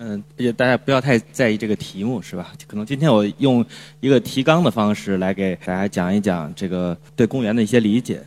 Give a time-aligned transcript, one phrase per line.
[0.00, 2.52] 嗯，也大家不要太在意这个题目，是吧？
[2.68, 3.64] 可能今天我用
[3.98, 8.22] 一个提纲的方式来给大家讲一讲这个对公园的一些理解。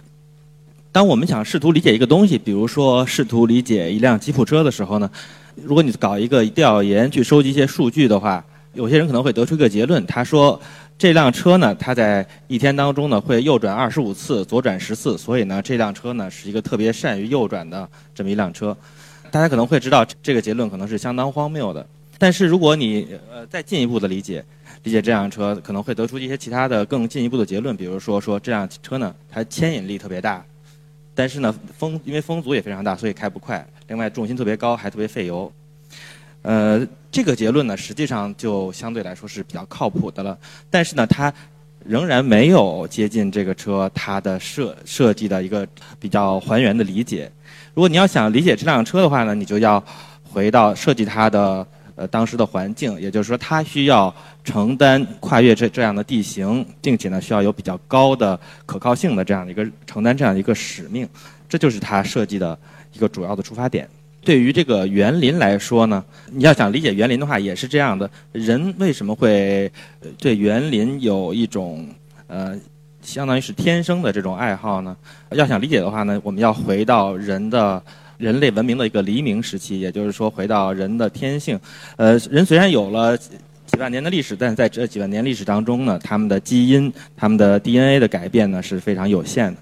[0.92, 5.10] 当我们想试图理解一个东西，比如说试图理解一辆吉普车的时候呢，
[5.56, 8.44] 如果你搞一个调研去收集一些数据的话，
[8.74, 10.60] 有些人可能会得出一个结论，他说
[10.98, 18.76] 这辆车呢，它在一天当中呢会右转二十五次，左转十次，所以呢这辆车呢是一个特别善于右转的这么一辆车。
[19.32, 21.88] 大家可能会知道这个结论可能是相当荒谬的，
[22.18, 24.44] 但是如果你呃再进一步的理解
[24.84, 30.44] 理解这辆车，可能会得出一些其他的更进一步的结论，比如说说这辆车呢它牵引力特别大。
[31.14, 33.66] 但是呢，风因为风阻也非常大，所以开不快。
[33.88, 35.52] 另外，重心特别高，还特别费油。
[36.42, 40.38] 呃，这个结论呢，实际上就相对来说是比较靠谱的了。
[40.70, 41.32] 但是呢，它
[41.86, 45.68] 仍然没有接近这个车它的设设计的一个
[46.00, 47.30] 比较还原的理解。
[47.74, 49.84] 如果你要想理解这辆车的话呢，你就要
[50.24, 51.66] 回到设计它的。
[51.98, 54.12] 呃，当时的环境，也就是说，它需要
[54.46, 61.08] 承担跨越这这样的地形，并且呢，需要有比较高的可靠性的这样的一个承担这样一个使命，
[61.50, 62.58] 这就是它设计的
[62.94, 63.88] 一个主要的出发点。
[64.24, 68.10] 对于这个园林来说呢，你要想理解园林的话，也是这样的。
[68.32, 69.70] 人为什么会
[70.18, 71.88] 对园林有一种
[72.26, 72.58] 呃，
[73.02, 74.96] 相当于是天生的这种爱好呢？
[75.32, 77.82] 要想理解的话呢，我们要回到人的。
[78.18, 81.60] 人类文明的一个黎明时期，也就是说，回到人的天性。
[81.96, 89.60] 呃，人虽然有了几万年的历史，但是在这几万年历史当中呢，他们的基因、他们的 DNA 的改变呢是非常有限的。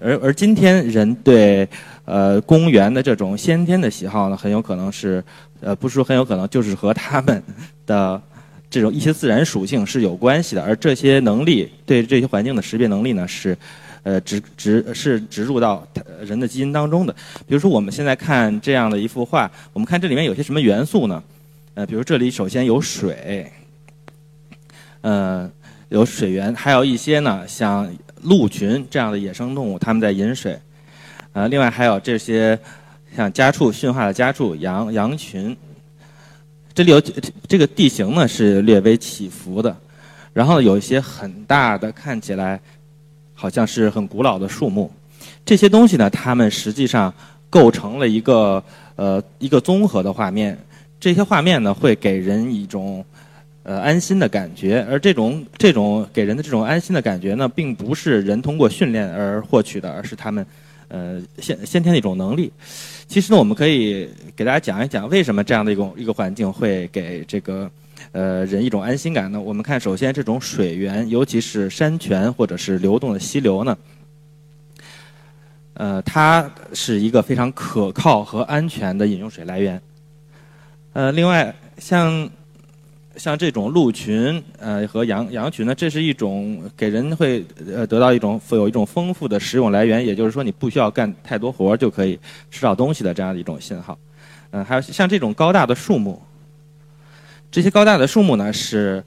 [0.00, 1.68] 而而今天人对
[2.06, 5.22] 呃公园的这种先天的喜好呢，很有可能是
[5.60, 7.42] 呃不是说很有可能，就是和他们
[7.84, 8.22] 的
[8.70, 10.62] 这种一些自然属性是有关系的。
[10.62, 13.56] 而这些能力对这些环境的识别能力呢是。
[14.02, 15.86] 呃，植植是植入到
[16.22, 17.12] 人的基因当中的。
[17.46, 21.22] 比如说，我们现在看这样的一幅画，我们看这里面有些什么元素呢？
[21.74, 23.52] 呃，比如这里首先有水，
[25.02, 25.50] 呃，
[25.90, 30.58] 有水源，还有一些呢，像鹿群这样的野生动物，它们在饮水。
[31.34, 32.58] 呃，另外还有这些
[33.14, 35.54] 像家畜驯化的家畜羊羊群。
[36.74, 37.00] 这里有
[37.48, 39.76] 这个地形呢是略微起伏的，
[40.32, 42.60] 然后有一些很大的看起来。
[43.32, 44.92] 好像是很古老的树木，
[45.46, 47.10] 这些东西呢，它们实际上
[47.48, 48.62] 构成了一个
[48.96, 50.58] 呃一个综合的画面。
[51.00, 53.02] 这些画面呢，会给人一种
[53.62, 60.44] 呃安心的感觉，而这种这种给人的这种安心的感觉呢，并不是人通过训练而获取的，而是他们
[60.90, 62.52] 呃先先天的一种能力。
[63.08, 64.06] 其实呢，我们可以
[64.36, 67.70] 给大家讲一讲，为什么这样的一种一个环境会给这个。
[68.12, 69.38] 呃，人一种安心感呢。
[69.38, 73.76] 我们看，首先这种水源，尤其是山泉或者是流动的溪流呢，
[75.74, 79.80] 呃，它是一个非常可靠和安全的饮用水来源。
[80.94, 82.28] 呃，另外像
[83.16, 92.18] 像这种鹿群呃和羊羊群呢，这是一种给人会呃得到一种富有一种丰富的食用来源，也就是说你不需要干太多活就可以
[92.50, 93.98] 吃到东西的这样的一种信号。
[94.52, 96.20] 嗯，还有像这种高大的树木。
[97.50, 99.02] 这些高大的树木呢，是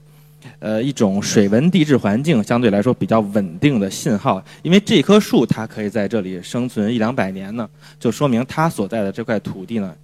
[0.59, 4.43] 呃一种水文地质环境相对来说比较稳定的信号。
[4.63, 9.95] 因为这棵树它可以在这里生存一两百年呢，就说明它所在的这块土地呢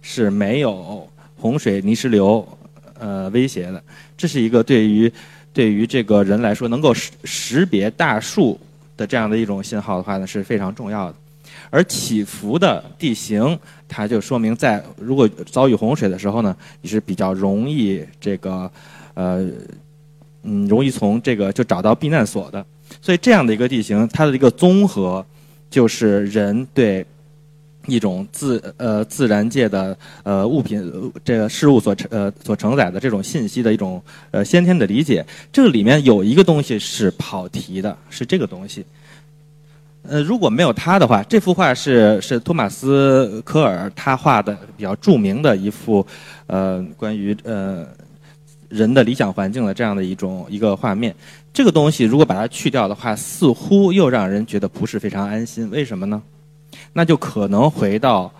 [0.00, 1.06] 是没有
[1.36, 2.46] 洪水、泥石流
[2.98, 3.82] 呃威胁的。
[4.16, 5.12] 这是一个对于
[5.52, 8.58] 对于这个人来说能够识识别大树
[8.96, 11.16] 的这样的一种信号的话呢是非常重要的。
[11.70, 18.70] 而起伏的地形，它就说明在如果遭遇洪水的时候呢，你是比较容易这个，
[19.14, 19.44] 呃，
[20.42, 22.64] 嗯，容易从这个就找到避难所的。
[23.00, 25.24] 所以这样的一个地形，它的一个综合，
[25.68, 27.04] 就是人对
[27.86, 35.24] 一种自呃自然界的呃物品这个事物所承呃所承载的这种信息的一种呃先天的理解。
[35.52, 38.84] 这个里面有一个东西是跑题的，是这个东西。
[40.06, 46.06] 呃，如果没有他的话，这幅画是是托马斯科尔他画的比较著名的一幅，
[46.46, 47.86] 呃，关于呃
[48.68, 51.14] 人的理想环境的这样的一种一个画面。
[51.54, 55.70] 这个东西如果把它去掉的话，似乎又让人觉得不是非常安心。
[55.70, 56.22] 为什么呢？
[56.94, 58.32] 那就可能回到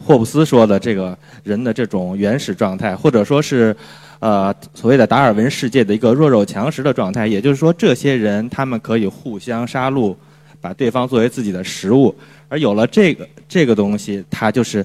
[0.00, 3.76] 霍布斯说的这个人的这种原始状态，或者说是。
[4.18, 10.16] 呃，所谓的达尔文世界的一个弱肉强食的状态，也就是说，这些人他们可以互相杀戮，
[10.58, 12.12] 把对方作为自己的食物。
[12.48, 14.84] 而有了这个这个东西，它就是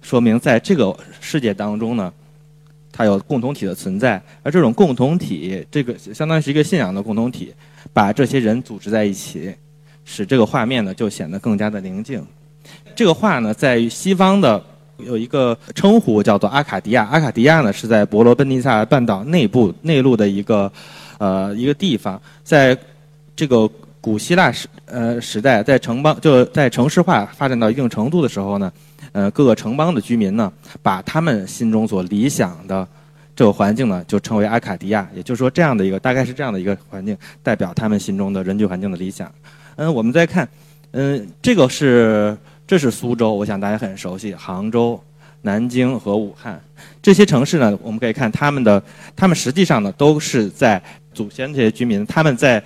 [0.00, 2.10] 说明在这个世界当中呢，
[2.92, 4.22] 它有共同体的存在。
[4.44, 7.52] 而这种共同体，这个相当于是一个信仰的共同体，
[7.92, 9.52] 把这些人组织在一起，
[10.10, 12.24] 使这个画面呢就显得更加的宁静。
[12.96, 14.62] 这个画呢，在西方的
[14.96, 17.04] 有一个称呼叫做阿卡迪亚。
[17.04, 20.72] 阿卡迪亚呢是在伯罗奔尼撒半岛内部内陆的一个
[21.18, 22.76] 呃一个地方，在
[23.36, 23.68] 这个
[24.00, 28.72] 古希腊时呃时代，在城邦就在城市化发展到一定程度的时候呢，
[29.12, 30.50] 呃各个城邦的居民呢，
[30.82, 32.86] 把他们心中所理想的
[33.36, 35.08] 这个环境呢，就称为阿卡迪亚。
[35.14, 39.30] 也就是说，这样的一个大概是这样的一个环境，代表他们心中的人居环境的理想。
[39.78, 40.46] 嗯，我们再看，
[40.90, 42.36] 嗯，这个是。
[42.66, 44.34] 这是苏州，我想大家很熟悉。
[44.34, 45.02] 杭州、
[45.40, 46.60] 南京和武汉
[47.00, 48.82] 这些城市呢，我们可以看他们的，
[49.16, 50.78] 他们实际上呢都是在
[51.14, 52.62] 祖先这些居民他们在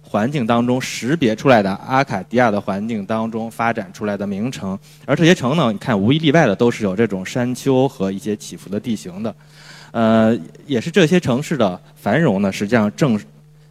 [0.00, 4.78] 环境当中识别出来的阿卡迪亚的环境当中发展出来的名城。
[5.04, 9.34] 而这些城呢，你看无一例外的都是有这种山丘和一些起伏的地形的，
[9.90, 13.18] 呃，也是这些城市的繁荣呢，实际上正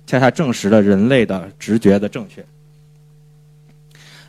[0.05, 2.43] 恰恰证实了人类的直觉的正确。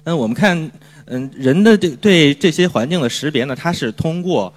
[0.05, 0.71] 那，我们看。
[1.07, 4.51] 嗯，人的这对这些环境的识别呢，它是通过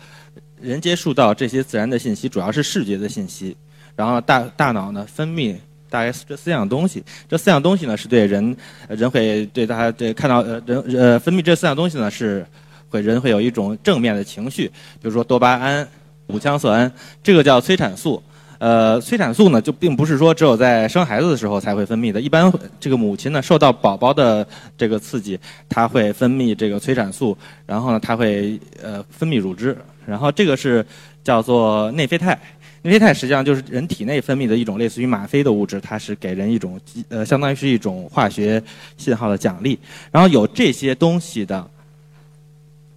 [0.61, 3.53] 人接触到这些自然的信息，主要是视觉的信息，
[3.97, 5.57] 然后大大脑呢分泌
[5.89, 8.55] 大概这四样东西，这四样东西呢是对人
[8.87, 12.45] 人会对大家对看到呃人呃分泌这四样东西呢是
[12.87, 14.67] 会人会有一种正面的情绪，
[15.01, 15.85] 比如说多巴胺、
[16.27, 16.89] 五羟色胺，
[17.21, 18.23] 这个叫催产素。
[18.59, 22.19] 呃，催产素呢，就并不是说只有在生孩子的时候才会分泌的。
[22.19, 25.39] 一般这个母亲呢，受到宝宝的这个刺激，
[25.69, 30.85] 它会分泌这个催产素，然后呢，它会呃分泌乳汁，然后这个是
[31.23, 32.37] 叫做内啡肽。
[32.83, 38.61] 内啡肽实际上就是人体内分泌的一种类似于吗啡的物质，它是给人一种呃相当于是一种化学
[38.97, 39.77] 信号的奖励。
[40.11, 41.69] 然后有这些东西的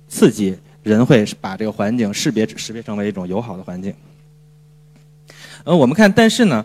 [0.08, 3.92] 刺激，人会把这个环境识别识别成为一种友好的环境。
[5.64, 6.64] 呃，我们看，但是呢，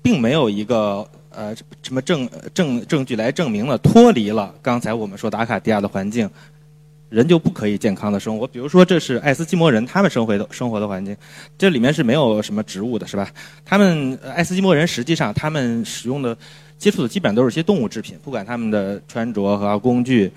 [0.00, 6.30] 并没有一个呃什么证证证据来证明了脱离了刚才我们说的阿卡迪亚的环境，
[7.08, 8.46] 人就不可以健康的生活。
[8.46, 11.16] 比如说，这是爱斯基摩人他们生活的生活的环境，
[11.58, 13.28] 这里面是没有什么植物的，是吧？
[13.64, 16.36] 他们爱斯基摩人实际上他们使用的
[16.78, 20.30] 接触的基本上都是些动物制品，不管他们的穿着和工具，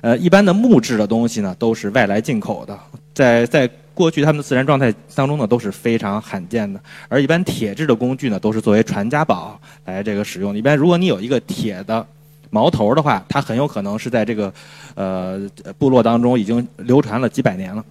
[0.00, 2.78] 呃，一般的木质的东西呢都是外来进口的，
[3.12, 3.68] 在在。
[3.94, 10.56] 过去他们的自然状态当中呢都是非常罕见的，而一般铁制的工具呢都是作为传家宝来这个使用。
[10.56, 12.06] 一般如果你有一个铁的
[12.50, 14.52] 矛头的话，它很有可能是在这个
[14.94, 15.40] 呃
[15.78, 17.84] 部落当中已经流传了几百年了。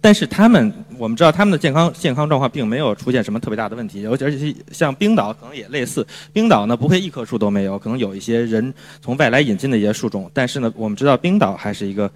[0.00, 12.10] 但是他们我们知道他们的健康健康状况并没有出现什么特别大的问题，而且而且像冰岛可能也类似，冰岛呢不会一棵树都没有，可能有一些人从外来引进的一些树种，但是呢我们知道冰岛还是一个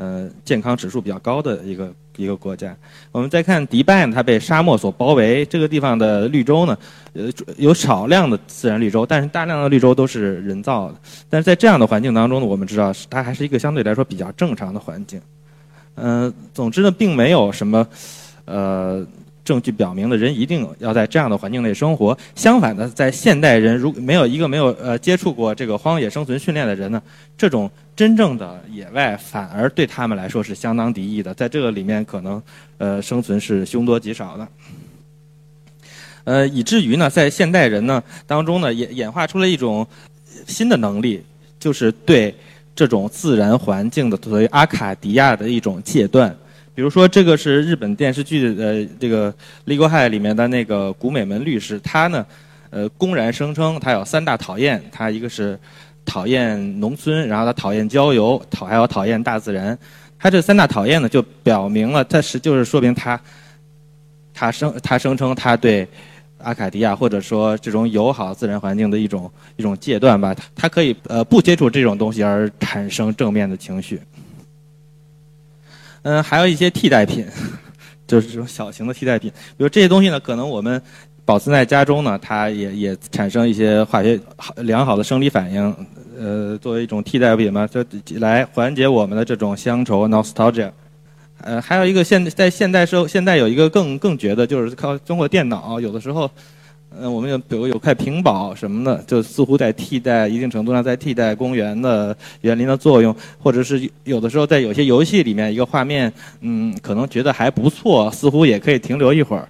[0.00, 1.92] 呃健康指数比较高的一个。
[2.16, 2.76] 一个国家，
[3.12, 5.42] 我们再看迪拜呢，它被沙漠所包围。
[5.46, 6.76] 这个地方的绿洲呢，
[7.14, 10.96] 呃，有少量的自然绿洲，但是大量的绿洲都是人造的。
[11.30, 15.18] 但是在这样的环境当中呢，我们知道它还是一个相对来说比较正常的环境。
[15.94, 17.88] 嗯，总之呢，并没有什么，
[18.44, 19.06] 呃。
[19.44, 22.16] 证据表明的人一定要在这样的环境内生活。
[22.34, 27.02] 相反的，在现代人如没有一个没有呃接触过这个荒野生存训练的人呢，
[27.36, 31.34] 这种真正的野外反而对他们来说是相当敌意的。
[31.34, 32.42] 在这个里面，可能
[32.78, 34.48] 呃生存是凶多吉少的。
[36.24, 39.86] 呃，以至于呢，在现代人呢当中呢，演演化出了一种
[40.46, 41.24] 新的能力，
[41.58, 42.34] 就是对
[42.76, 46.36] 这种自然环境的所谓阿卡迪亚的一种戒断。
[46.74, 49.32] 比如说，这个是日本电视剧的这个
[49.66, 52.24] 《Legal High》里面的那个古美门律师，他呢，
[52.70, 55.58] 呃，公然声称他有三大讨厌，他一个是
[56.04, 59.76] 讨厌农村，然后他讨厌郊游，讨还有讨厌大自然。
[60.18, 63.20] 他这三大讨厌呢，就表明了他是就是说明他，
[64.32, 65.86] 他声他声称他对
[66.38, 74.00] 阿卡迪亚或者说这种友好自然环境的一种一种戒断吧，他可以呃不接触这种东西而产生正面的情绪。
[76.02, 77.26] 嗯，还有一些替代品，
[78.06, 79.30] 就是这种小型的替代品。
[79.56, 80.80] 比如这些东西呢，可能我们
[81.24, 84.18] 保存在家中呢，它也也产生一些化学
[84.56, 85.76] 良好的生理反应。
[86.18, 87.84] 呃，作为一种替代品嘛，就
[88.18, 90.70] 来缓解我们的这种乡愁 （nostalgia）。
[91.42, 96.30] 呃，还有一个现在现代社会现在有一个更更绝的，就是靠通过电脑，有的时候。
[96.98, 109.48] 嗯，我们有比如有块屏保什么的，就似乎在替代一定程度上在替代公园的园林的作用，或者是有的时候在有些游戏里面一个画面，嗯，可能觉得还不错，似乎也可以停留一会儿。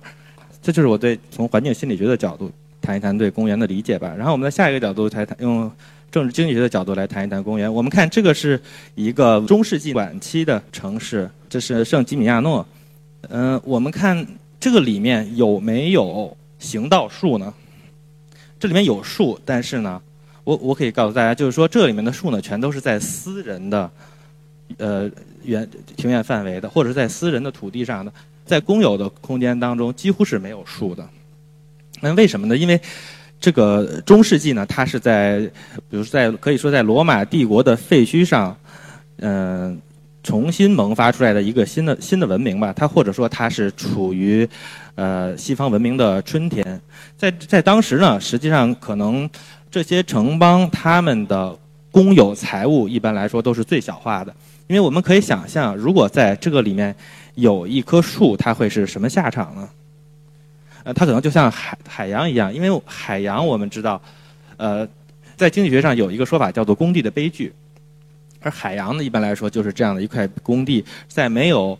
[0.62, 4.14] 这就是我对从环境心理学的角度谈一谈对公园的理解吧。
[4.16, 5.70] 然后我们在下一个角度才谈用
[6.12, 7.72] 政治经济学的角度来谈一谈公园。
[7.72, 8.60] 我们看这个是
[8.94, 12.66] 一个中世纪晚期的城市，这是圣吉米亚诺。
[13.30, 14.26] 嗯，我们看
[14.60, 16.36] 这个里面有没有？
[16.60, 17.52] 行道树呢？
[18.60, 20.00] 这里面有树，但是呢，
[20.44, 23.90] 我我可以告诉大家，就是说这里面的树呢，全都是在私人的
[24.76, 25.10] 呃
[25.42, 28.12] 园庭院范围的，或者是在私人的土地上的，
[28.44, 31.08] 在公有的空间当中几乎是没有树的。
[32.00, 32.56] 那为什么呢？
[32.56, 32.80] 因为
[33.40, 35.40] 这个中世纪呢，它是在，
[35.88, 38.54] 比如说在可以说在罗马帝国的废墟上，
[39.16, 39.80] 嗯，
[40.22, 42.72] 重新萌发出来的一个新的新的文明吧。
[42.72, 44.48] 它或者说它是处于，
[44.94, 46.80] 呃，西方文明的春天。
[47.16, 49.28] 在在当时呢，实际上可能
[49.70, 51.56] 这些城邦他们的
[51.90, 54.34] 公有财物一般来说都是最小化的，
[54.66, 56.94] 因为我们可以想象，如果在这个里面
[57.34, 59.68] 有一棵树，它会是什么下场呢？
[60.84, 64.00] 呃，它可能就像海海洋一样，因为海洋我们知道，
[64.56, 64.86] 呃，
[65.36, 67.52] 在经济学上有一个说法叫做工地的悲剧，
[68.40, 71.78] 而海洋呢，一般来说就是这样的一块工地，在没有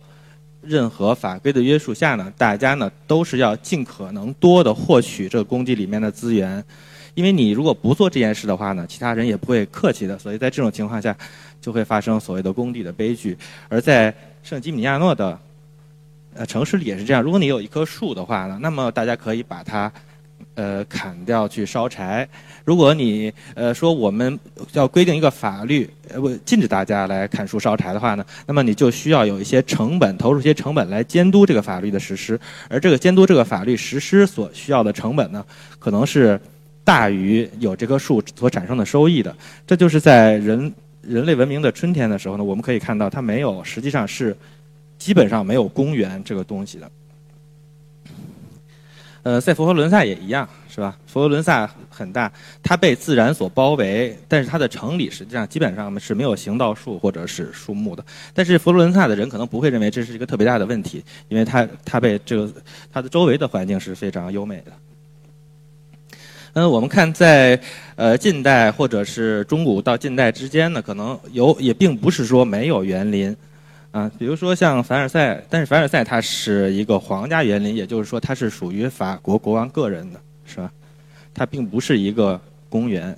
[0.61, 6.63] 任何法规的约束下呢，大家呢都是要尽可能多的获取这工地里面的资源，
[7.13, 11.15] 因为你如果不做这件事的话呢，其他人也不会客气的，所以在这种情况下，
[11.59, 13.37] 就会发生所谓的工地的悲剧，
[13.69, 14.13] 而在
[14.43, 15.37] 圣吉米亚诺的。
[16.33, 17.21] 呃，城市里也是这样。
[17.21, 19.91] 如果你有一棵树的话呢，那么大家可以把它，
[20.55, 22.27] 呃，砍掉去烧柴。
[22.63, 24.39] 如果你呃说我们
[24.73, 32.39] 要规定一个法律，呃，禁止大家来砍树烧柴的话呢，那么你就需要有一些成本，投入一些成本来监督这个法律的实施。
[32.69, 35.45] 而这个监督这个法律实施所需要的成本呢，
[35.79, 36.39] 可能是
[36.83, 39.35] 大于有这棵树所产生的收益的。
[39.65, 40.71] 这就是在人
[41.01, 44.35] 人类文明的春天的时候呢，我们可以看到它没有，实际上是。
[45.01, 46.87] 基本上没有公园这个东西的，
[49.23, 50.97] 呃，在佛罗伦萨也一样，是吧？
[51.05, 52.31] 佛罗伦萨很大，
[52.63, 58.03] 它被自然所包围，但是它的城里实际上基本上是没有行道树或者是树木的。
[58.33, 62.51] 但是佛罗伦萨的人可能不会认为这是一个特别大的问题，因为它它被这个
[62.91, 64.71] 它的周围的环境是非常优美的。
[66.53, 67.61] 嗯，我们看在
[67.95, 73.37] 呃近代或者是中古到近代之间呢，可能有也并不是说没有园林。
[73.91, 80.71] 啊，比如说像凡尔赛，但是凡尔赛它是一个皇家园林，也就是说它是属于法国国王个人的，是吧？
[81.33, 83.15] 它并不是一个公园。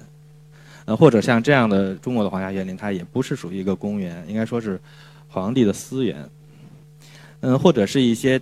[0.86, 4.80] 呃，或者像这样的中国的皇家园林，它也不是属于一个公园，应该说是
[5.30, 6.28] 皇帝的私园。
[7.42, 8.42] 嗯，或者是一些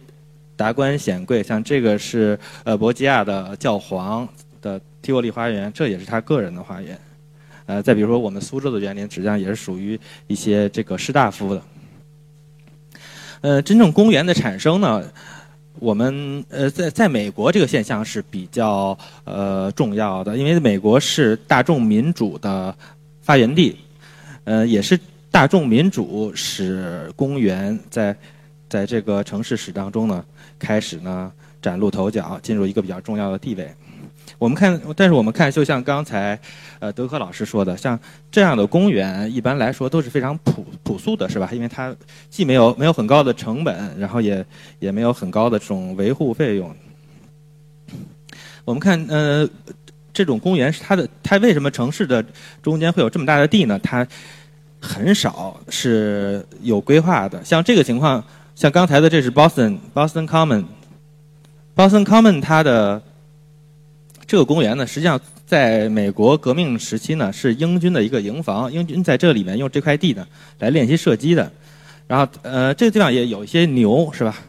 [0.56, 4.28] 达官显贵，像这个是呃博吉亚的教皇
[4.62, 6.98] 的提沃利花园，这也是他个人的花园。
[7.66, 11.62] 呃，再比如说我们苏州的园林，实际上也是属于一些这个士大夫的。
[13.42, 15.04] 呃，真正公园的产生呢，
[15.80, 22.76] 我们呃在在美国这个现象是比较呃重要的，因为美国是大众民主的
[23.22, 23.76] 发源地，
[24.44, 25.00] 呃也是
[25.32, 28.16] 大众民主使公园在
[28.70, 30.24] 在这个城市史当中呢
[30.60, 31.32] 开始呢
[31.62, 33.74] 崭露头角，进入一个比较重要的地位。
[34.38, 36.40] 我们看，但是我们看，就像刚才，
[36.80, 38.00] 呃，德科老师说的，像
[38.32, 41.50] 这样的公园，一般来说都是非常朴朴素的，是吧？
[41.52, 41.96] 因为它
[42.30, 44.44] 既没有没有很高的成本，然后也
[44.80, 46.76] 也没有很高的这种维护费用。
[48.66, 49.48] 我们看，呃，
[50.12, 52.26] 这种公园是它的，它为什么城市的
[52.64, 53.80] 中间会有这么大的地呢？
[53.84, 54.08] 它
[54.82, 57.44] 很少是有规划的。
[57.44, 58.24] 像这个情况，
[58.56, 63.02] 像刚才的这是 Boston Boston Common，Boston Common 它的。
[64.32, 68.72] 这个公园呢，实际上在美国革命时期呢，是英军的一个营房。
[68.72, 70.26] 英军在这里面用这块地呢
[70.60, 71.52] 来练习射击的。
[72.08, 74.40] 然后，呃，这个地方也有一些牛，是吧？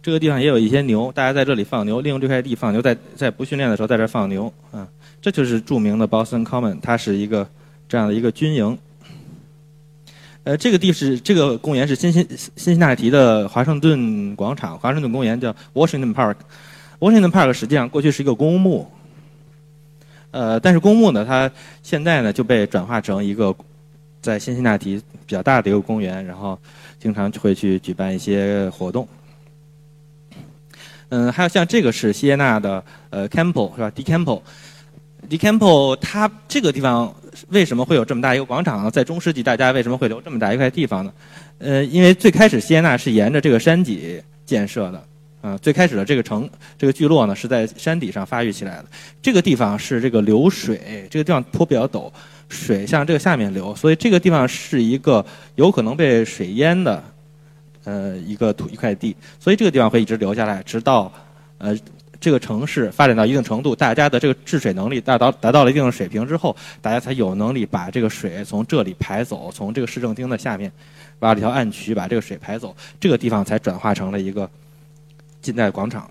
[0.00, 4.86] 这个地方也有一些牛，大家在这里放牛，利用这块地放牛，在在不训练的时候在这放牛，啊，
[5.20, 7.44] 这就是著名的 Boston Common，它是一个
[7.88, 8.78] 这样的一个军营。
[10.44, 16.36] 呃，这个地是这个公园是新新新辛纳提的华盛顿广场，华盛顿公园叫 Washington Park。
[17.00, 18.88] Washington Park 实际上过去是一个公墓。
[20.30, 21.50] 呃，但是公墓呢，它
[21.82, 23.54] 现在呢就被转化成一个
[24.22, 26.58] 在辛辛那提比较大的一个公园，然后
[26.98, 29.08] 经常会去举办一些活动。
[31.08, 37.12] 嗯，还有像这个是西耶纳的呃 Campo 是吧？D Campbell，D Campbell 它这个地方
[37.48, 38.90] 为什么会有这么大一个广场呢？
[38.90, 41.12] 在中世纪，大家为什么会留这么大一块地方呢？
[41.58, 45.04] 呃，因为最开始西耶纳是沿着这个山脊建设的。
[45.40, 48.84] 啊，最开始的这个城，这个聚落呢，是在山底上发育起来的。
[49.22, 52.12] 这个地方是这个流水，这个地方坡比较陡，
[52.50, 57.02] 水向这个下面流，所以这个地方是一个有可能被水淹的，
[57.84, 59.16] 呃，一个土一块地。
[59.38, 61.10] 所以这个地方会一直留下来，直到
[61.56, 61.74] 呃
[62.20, 70.70] 这个城市发展到一定程度，大家的这个治水能力达到达到了一定的水平之后，大家才有能力把这个水从这里排走，从这个市政厅的下面
[71.20, 74.46] 挖了一条暗渠，把这个水排走，这个地方才转化成了一个。
[75.42, 76.10] 近代广场，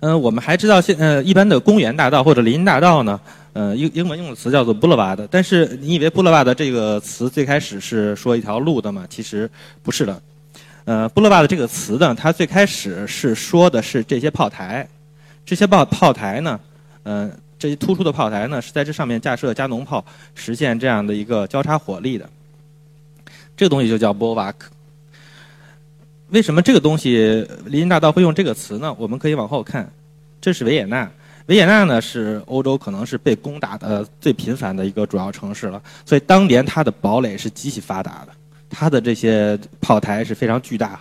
[0.00, 3.18] 嗯，我们还知道现呃一般的公园大道或者林荫大道呢，
[3.54, 9.06] 呃，英英文用的词叫做 boulevard，但是你以为 boulevard 这个词最开始是说一条路的吗？
[9.08, 9.50] 其实
[9.82, 10.22] 不是的。
[10.84, 14.86] 呃，boulevard 这个词呢，它最开始是说的是这些炮台，
[15.46, 16.60] 这些炮炮台呢，
[17.04, 20.04] 呃，这些突出的炮台呢，是在这上面架设加农炮，
[20.34, 22.28] 实现这样的一个交叉火力的。
[23.56, 24.52] 这个东西就叫 boulevard。
[26.34, 28.92] 为什么这个东西林荫大道会用这个词呢？
[28.98, 29.88] 我们可以往后看，
[30.40, 31.08] 这是维也纳。
[31.46, 38.32] 维也纳呢是欧洲可能是被攻打的最频繁的一个主要城市了，所以当年它的堡垒是极其发达的，
[38.68, 40.98] 它的这些炮台是非常巨大，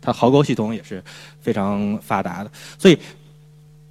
[0.00, 1.02] 它壕沟系统也是
[1.40, 2.50] 非常发达的。
[2.78, 2.96] 所以，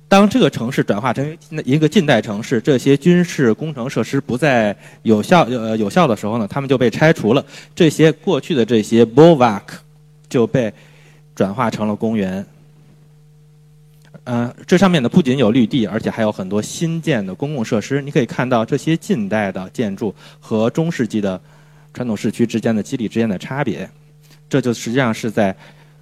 [0.08, 7.44] 当这个城市转化成一个近代城市，这些军事工程设施不再有效呃有效的时候呢，他们就被拆除了，
[7.76, 9.64] 这些过去的这些 bulwark
[10.30, 10.74] 就被
[11.36, 12.46] 转化成了公园。
[14.24, 18.02] 呃，这上面呢不仅有绿地，而且还有很多新建的公共设施。
[18.02, 21.40] 你可以看到这些近代的建筑和中世纪的
[21.94, 23.90] 传统市区之间的肌理之间的差别，
[24.50, 25.56] 这就实际上是在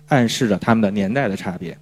[0.08, 1.78] 暗示着他们的年代的差别。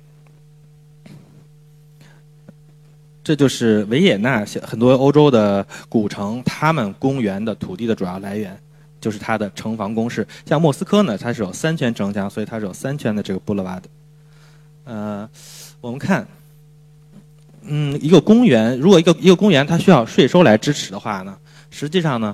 [3.23, 8.59] 这就是维也纳很多欧洲的古城，他们公园的土地的主要来源，
[9.03, 10.25] 就是它的城防工事。
[10.45, 13.89] 像莫斯科呢，它是有三圈城墙，所以它是有三圈的这个布勒瓦的。
[14.85, 15.29] 呃。
[15.83, 16.25] 我们看，
[17.63, 21.37] 嗯，一个公园，如果一个一个公园它需要税收来支持的话呢，
[21.71, 22.33] 实际上呢，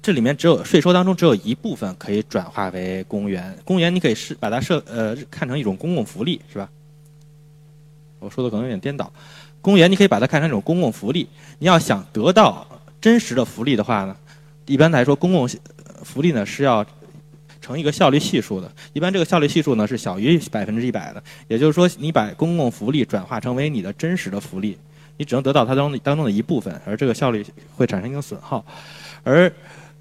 [0.00, 3.58] 这里面只有税收当中只有一部分可以转化为公园。
[3.64, 6.68] 公园你可以是把它设呃看成一种公共福利，是吧？
[8.20, 9.12] 我说的可能有点颠倒。
[9.60, 11.28] 公园你可以把它看成一种公共福利。
[11.58, 12.64] 你要想得到
[13.00, 14.16] 真实的福利的话呢，
[14.66, 15.48] 一般来说公共
[16.02, 16.84] 福利呢是要。
[17.60, 24.76] 成一个效率系数的，一般这个效率系数呢是小于百分之一百的，也就是说，你把公共福利转化成为你的真实的福利，
[25.16, 27.42] 你只能得到它当当中的一部分，而这个效率
[27.74, 28.62] 会产生一个损耗。
[29.22, 29.50] 而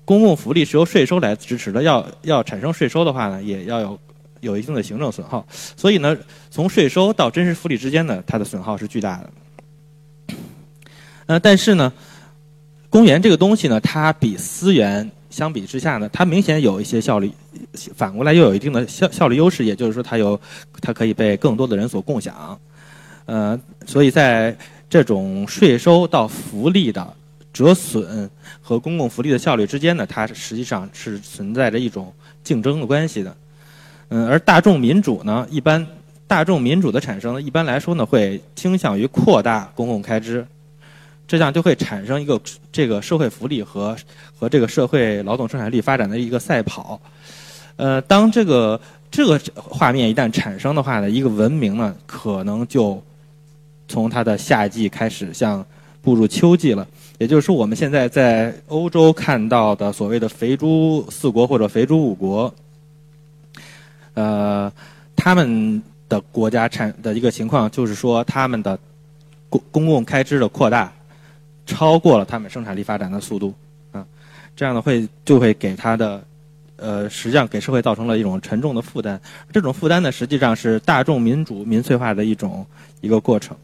[0.03, 3.97] 公共福利是由税收来支持的，要要产生税收的话呢，也要有
[4.41, 5.47] 有一定的行政损耗。
[5.49, 6.17] 所以呢，
[6.49, 9.29] 从税收到真实福利之间呢，它的损耗是巨大的。
[11.27, 11.93] 呃，但是呢，
[12.93, 15.09] 公园这个东西呢，它比私园。
[15.31, 17.31] 相比之下呢，它明显有一些效率，
[17.95, 20.39] 反过来又有一定的效效率优势，也就是说它有，
[20.79, 22.59] 它可以被更多的人所共享，
[23.25, 24.55] 呃，所以在
[24.87, 27.11] 这种税收到福利的
[27.51, 28.29] 折损
[28.61, 33.35] 和公共福利的效率之间呢，它实际上是存在着一种竞争的关系的，
[34.09, 35.83] 嗯，而大众民主呢，一般
[36.27, 40.45] 大众民主的产生呢，一般来说呢，会倾向于扩大公共开支。
[41.27, 42.39] 这样就会产生一个
[42.71, 43.95] 这个社会福利和
[44.37, 46.99] 和这个社会劳动生产力发展的一个赛跑。
[47.75, 53.01] 呃，当这个这个画面一旦产生的话呢，一个文明呢可能就
[53.87, 55.65] 从它的夏季开始向
[56.01, 56.87] 步入秋季了。
[57.19, 62.53] 也就是说，我们现在在欧洲看到的所谓的“肥猪四国”或者“肥猪五国”，
[64.13, 64.71] 呃，
[65.15, 68.77] 他们的国家产的一个情况就是说，他们的
[69.47, 70.91] 公公共开支的扩大。
[71.65, 73.53] 超过了他们生产力发展的速度，
[73.91, 74.05] 啊，
[74.55, 76.21] 这样呢会就会给他的，
[76.75, 79.19] 呃，实际上给社会造成了一种沉重的负担。
[79.51, 82.65] 这种负担呢，实际上是大众民主民粹化的一种
[82.99, 83.55] 一个过程。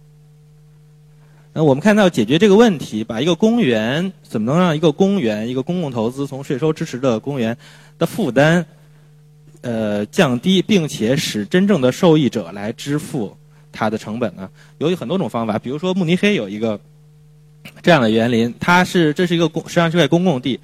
[1.51, 7.57] 那我们看到解决这个问题，把一个公园怎么能让一个公园一个公共投资从税收支持的公园
[7.97, 8.63] 的负担，
[9.61, 13.35] 呃，降低，并且使真正的受益者来支付
[13.73, 14.49] 它的成本呢？
[14.77, 16.79] 有很多种方法，比如说慕尼黑有一个。
[17.81, 20.59] 这样的园林，它是这是一个公，实际上是块公共地，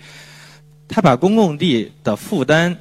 [0.87, 2.75] 它把公共地的负担，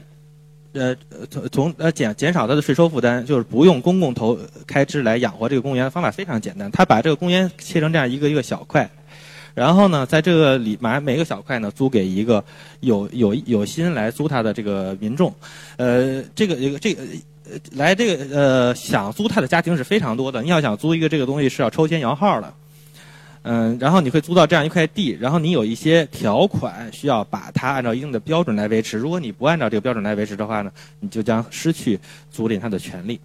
[0.72, 0.96] 呃，
[1.30, 8.90] 从从呃减减少它的税收负担，就是不用公共投开支来养活这个公园，方法非常简单，它把这个公园切成这样一个一个小块，
[9.54, 12.44] 然后呢，在这个里买每个小块呢租给一个
[12.80, 15.32] 有有有心来租它的这个民众，
[15.76, 17.02] 呃，这个这个这个
[17.72, 22.52] 来这个呃想租它的家庭是非常多的，你要想租一个这个东西是要抽签摇号的。
[23.46, 28.96] 嗯，然后你会租到这样一块地，然后你有一些条款需要把它按照一定的标准来维持。
[28.96, 33.20] 如果你不按照这个标准来维持的话呢，你就将失去租赁它的权利。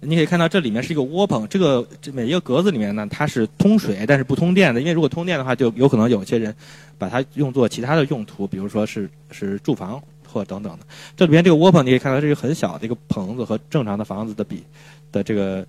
[0.00, 6.54] 你可以看到这里面是一个窝棚，这个这每一个格子里面呢，它是通水但是不通电的，因为如果通电的话，就有可能有些人
[6.96, 10.86] 把它用作其他的用途，比如说是是住房或等等的。
[11.14, 14.64] 这里边这个窝棚你可以看到，这是很小的一个棚子和正常的房子的比
[15.12, 15.66] 的这个。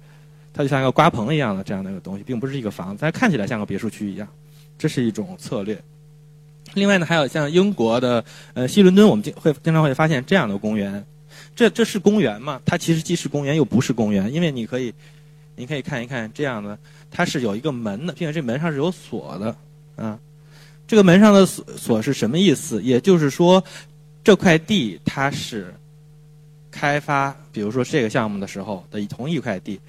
[0.54, 4.28] 它就像一个瓜棚一样的这样的一个东西，并不是一个房子，它看起来像个别墅区一样。
[4.78, 5.82] 这是一种策略。
[6.74, 11.04] 另外呢，还有像英国的呃西伦敦，我们经会经常会发现这样的公园。
[11.56, 12.60] 这这是公园吗？
[12.66, 14.94] 它其实既是公园又不是公园，因为你可以，
[15.56, 16.78] 你可以看一看这样的，
[17.12, 19.56] 它是有一个门的，并且这门上是有锁的。
[19.96, 20.18] 啊，
[20.88, 22.82] 这个门上的锁锁是什么意思？
[22.82, 23.64] 也就是说，
[24.24, 25.74] 这块地它是
[26.72, 29.80] 开发，比如说这个项目的时候的同一块地，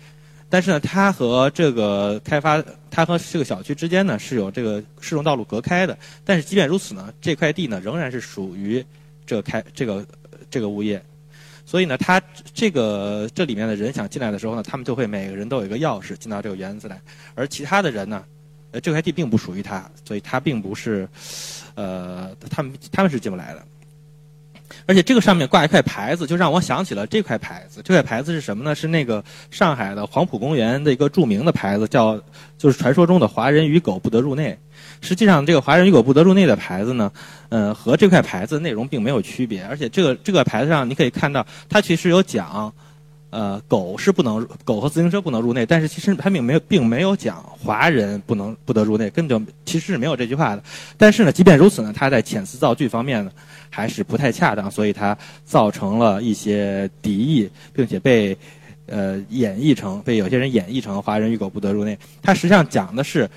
[0.55, 5.99] 但是呢，它和这个开发，它和这个小区之间呢是有这个市容道路隔开的。
[6.25, 8.85] 但是即便如此呢，这块地呢仍然是属于
[9.27, 10.07] 这个开这个
[10.49, 11.03] 这个物业。
[11.67, 12.23] 所以呢，他
[12.55, 17.03] 这个这里面的人想进来的时候呢，他们就会每个人都有一个钥匙进到这个园子来，
[17.35, 18.25] 而其他的人呢，
[18.71, 21.09] 呃，这块地并不属于他，所以他并不是，
[21.75, 23.67] 呃，他们他们是进不来的。
[24.87, 27.81] 而且这个上面挂一块牌子，就让我想起了这块牌子。
[27.85, 28.75] 这块牌子是什么呢？
[28.75, 32.21] 是那个上海的黄浦公园的一个著名的牌子，叫
[32.59, 34.59] 就是传说中的“华人与狗不得入内”。
[35.01, 37.13] 实际上，这个“华人与狗不得入内”的牌子呢，
[37.51, 39.65] 嗯，和这块牌子内容并没有区别。
[39.65, 42.73] 而且，这个这个牌子上你可以看到，它其实有讲，
[43.35, 45.67] 呃，狗是不能，狗和自行车不能入内。
[45.67, 50.63] 但是，其实它并没有，并没有讲华人不能不得入内，根本其实是没有这句话的。
[50.97, 53.33] 但是呢，即便如此呢，它在遣词造句方面呢，
[53.69, 58.39] 还是不太恰当，所以它造成了一些敌意，并且被
[58.87, 61.99] 呃演绎成被有些人演绎成“华人与狗不得入内”。
[62.23, 63.29] 它实际上讲的是。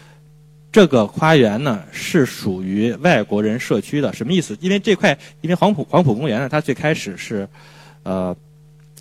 [0.69, 4.55] 这个花园呢是属于外国人社区的，什么意思？
[4.59, 7.47] 因为这块，因为黄埔黄埔公园呢，它最开始是，
[8.03, 8.35] 呃，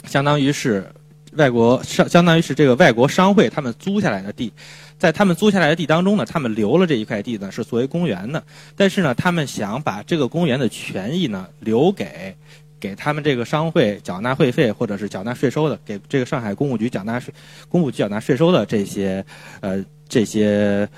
[0.06, 0.86] 相当于是
[1.32, 4.52] 外国商，相当于是这个外国商会他们租下来的地，
[4.98, 8.42] 在他们租下来的地当中呢，他们留了这一块地呢是作为公园的，
[8.74, 12.34] 但是呢，他们想把这个公园的权益呢留给
[12.80, 17.32] 给他们这个商会缴纳会费或者是缴纳税收的，给这个上海公务局缴纳税
[17.68, 19.24] 公务局缴纳税收的这些
[19.60, 20.88] 呃这些。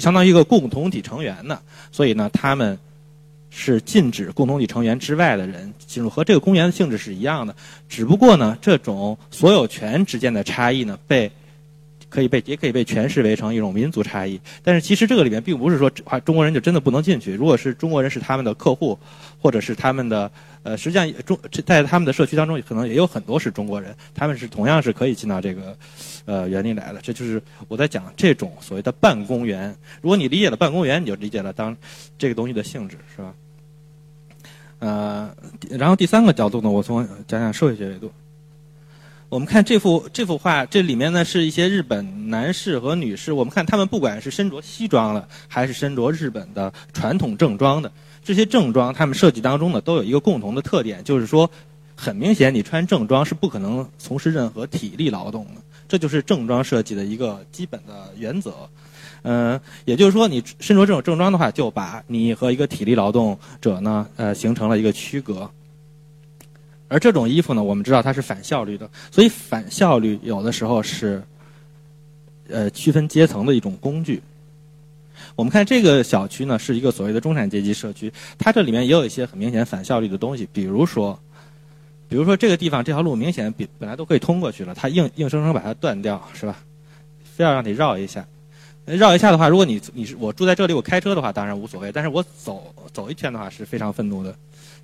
[0.00, 1.56] 相当于一个共同体成员呢，
[1.92, 2.76] 所以呢，他们
[3.56, 7.54] 是禁止共同体成员之外的人进入，和这个公园的性质是一样的。
[7.88, 11.30] 只不过呢，这种所有权之间的差异呢，被
[12.08, 14.40] 可以被也可以被诠释为成一种民族差异。
[14.62, 17.32] 但是其实这个里面并不是说啊中国人就真的不能进去。
[17.32, 18.98] 如果是中国人是他们的客户，
[19.40, 20.30] 或者是他们的
[20.64, 25.76] 呃，实际上中在他们的社区当中，可能也有很多是中国人，他们是同样是可以进到这个。
[26.26, 29.76] 呃，园里来的，这就是我在讲这种所谓的办公园。
[30.00, 31.76] 如果你理解了办公园，你就理解了当
[32.16, 33.34] 这个东西的性质，是吧？
[34.84, 35.34] 呃，
[35.70, 38.12] 然后第三个角度呢，我从讲讲社会学维度。
[39.30, 43.32] 我们看这幅这幅画，这里面呢是一些日本男士和女士。
[43.32, 47.90] 我们看他们不管是身着西装的，还是身着日本的传统正装的，
[48.22, 51.50] 这些正装他们设计当中呢都有一个共同的特点，就是说，
[51.96, 55.62] 很明显你穿正装是不可能从事任何体力劳动的。
[55.88, 58.68] 这就是正装设计的一个基本的原则，
[59.24, 65.50] 嗯，也就是说，你身着这种正装的话，就把你和一个体力劳动者呢，呃，形成了一个区隔。
[66.88, 71.20] 而这种衣服呢，我们知道它是反效率的，所以反效率有的时候是，
[72.48, 74.22] 呃，区分阶层的一种工具。
[75.34, 81.18] 我们看这个小区呢，是一个所谓的中产阶级社区，它这里面也有一些很明显反效率的东西，比如说。
[82.06, 86.58] 比如说这个地方这条路明显比本来都可以通过去了，它硬硬生生把它断掉，是吧？
[87.24, 88.24] 非要让你绕一下，
[88.86, 94.36] 绕一下的话，如果你你是我住在这里，我开车的话当然无所谓，但是我走走一圈的话是非常愤怒的。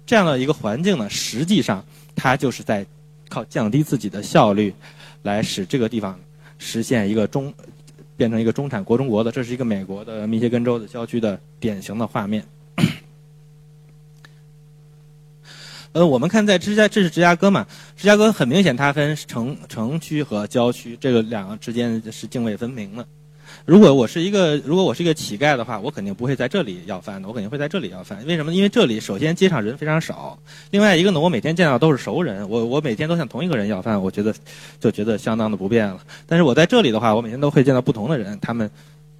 [0.06, 1.84] 这样的一个环境呢，实际上
[2.16, 2.84] 它就是在
[3.28, 4.74] 靠降低自己的效率，
[5.22, 6.18] 来使这个地方
[6.58, 7.52] 实现一个中
[8.16, 12.44] 变成一个中产国中国的，这是一个美国的密歇根州的郊区的典型的画面。
[15.92, 17.66] 呃，我们看在芝加，这是芝加哥嘛？
[17.96, 23.06] 芝加哥很明显，它分城城区和郊区，这个两个之间是泾渭分明的。
[23.64, 28.24] 如果我是一个，如果我是一个乞丐的话，我肯定不会在这里要饭的，我肯定会在这里要饭。
[28.26, 28.52] 为什么？
[28.54, 30.38] 因为这里首先街上人非常少，
[30.70, 34.34] 另外一个呢，我每天见到都是熟人，我我每天都向同一个人要饭，我觉得
[34.78, 36.00] 就觉得相当的不便了。
[36.26, 38.70] 但是我在这里的话，我每天都会见到不同的人，他们。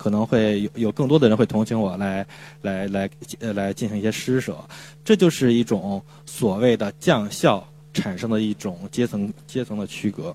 [0.03, 2.27] 可能会有有更多的人会同情我，来
[2.63, 4.57] 来来呃来进行一些施舍，
[5.05, 10.35] 这就是一种所谓的将校产生的一种阶层阶层的区隔。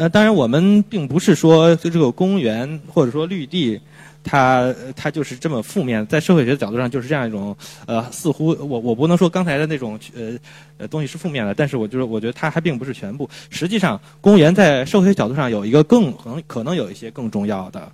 [0.00, 3.78] 呃，当然我们并不是说就这个公园或者说绿地。
[4.22, 10.38] 它它就是这么负面，在社会学的角度上就是这样一种呃，似乎我我不能说刚才的那种呃
[10.76, 13.28] 呃东西是负面的，但是我就是我觉得它还并不是全部。
[13.48, 17.90] 实际上，公园在社会学角度上有一个更可能可能有一些更重要的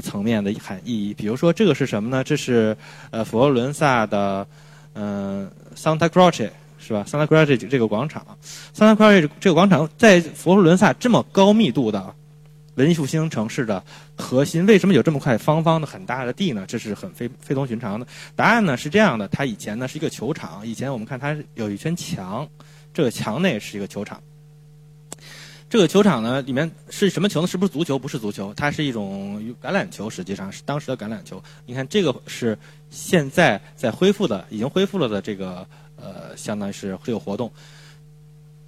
[0.00, 1.12] 层面的含意义。
[1.12, 2.22] 比如说，这个是什么呢？
[2.22, 2.76] 这是
[3.10, 4.46] 呃佛罗伦萨的
[4.92, 6.50] 嗯 Santa Croce
[6.86, 8.26] 是吧？Santa Croce 这个广场
[8.76, 12.14] ，Santa Croce 这个广场在佛罗伦萨这么高密度的。
[12.76, 13.80] 文艺复兴城市的
[14.16, 16.64] 核心为什么有这么块方方的很大的地呢？
[16.66, 18.04] 这是很非非同寻常的。
[18.34, 22.48] 答案呢是这样的：它以前呢是一个球场，以前我们看它有一圈墙，
[22.92, 24.20] 这个墙内是一个球场。
[25.70, 27.46] 这个球场呢，里面是什么球呢？
[27.46, 27.96] 是不是足球？
[27.96, 31.40] 不是足球，它是一种橄榄球，实际上是当时的橄榄球。
[31.66, 32.58] 你看，这个是
[32.90, 35.64] 现在在恢复的，已经恢复了的这个
[35.96, 37.50] 呃，相当于是这个活动。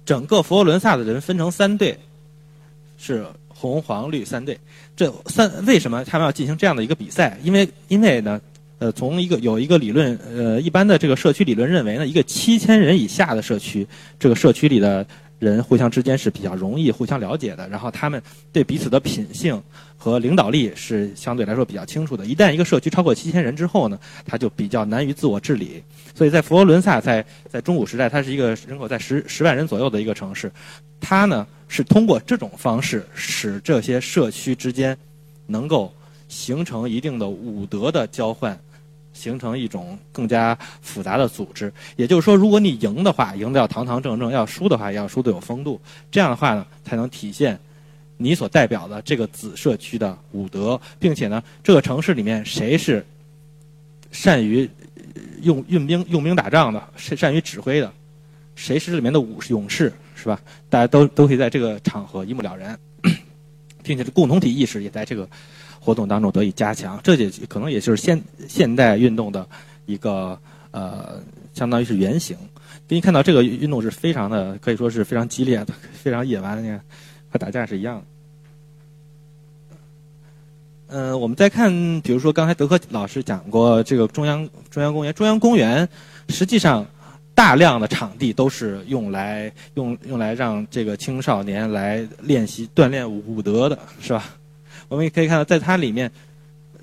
[0.05, 1.97] 整个佛罗伦萨的人分成三队，
[2.97, 4.57] 是红、黄、绿三队。
[4.95, 7.37] 这三为什么他们要进行这样的一个比赛？
[7.43, 8.39] 因为因为呢，
[8.79, 13.85] 呃，从一个有一个理论，呃，一般的这个社区理论认为呢，一个七千人以下的社区，
[14.17, 15.05] 这个社区里的
[15.39, 18.21] 人互相之间是比较容易互相了解的，然后他们
[18.53, 19.61] 对彼此的品性
[19.97, 22.25] 和领导力是相对来说比较清楚的。
[22.25, 25.83] 一旦一个社区超过七千人之后呢，他就比较难于自我治理。
[26.13, 30.51] 所以在佛罗伦萨，在在中古时代，它是一个人口在十十万人左右的一个城市。
[30.99, 34.97] 它呢是通过这种方式，使这些社区之间
[35.45, 35.93] 能够
[36.27, 38.57] 形成一定的武德的交换，
[39.13, 41.71] 形成一种更加复杂的组织。
[41.95, 45.79] 也就是说，如果你赢的话，赢得要堂堂正正；要输的话，要输得有风度。
[46.09, 47.59] 这样的话呢，才能体现
[48.17, 53.05] 你所代表的这个子社区的武德，并且呢，这个城市里面谁是
[54.11, 54.69] 善于。
[55.43, 57.91] 用用兵用兵打仗的，善善于指挥的，
[58.55, 60.41] 谁是里面的武士勇士，是吧？
[60.67, 62.77] 大家都都可以在这个场合一目了然，
[63.83, 65.29] 并且这共同体意识也在这个
[65.79, 66.99] 活动当中得以加强。
[67.03, 69.47] 这也可能也就是现现代运动的
[69.85, 70.37] 一个
[70.71, 71.21] 呃，
[71.53, 72.35] 相当于是原型。
[72.87, 76.81] 给你看到这个运动是非常的，可以说是非常激烈的，非常野蛮，你看
[77.29, 78.03] 和打架是一样。
[80.89, 81.69] 嗯，我们再看，
[82.01, 85.87] 比如说刚才德科老师讲过这个中央中央公园，中央公园
[86.29, 86.85] 实际上
[87.35, 94.23] 大量的场地都是用来用用来让这个青少年来练习锻炼武德的，是吧？
[94.87, 96.09] 我们也可以看到，在它里面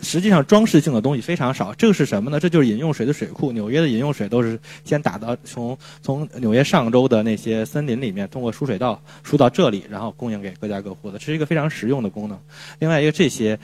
[0.05, 1.75] 实际上装饰性的东西非常少。
[1.75, 2.39] 这个是什么呢？
[2.39, 3.51] 这就是饮用水的水库。
[3.51, 12.39] 纽约的饮用水都是先打到从从纽约上周的那些森林里面，通过输水道输到这里，然后供应给各家各户的，这是一个非常实用的功能。
[12.79, 13.59] 另外一个这些。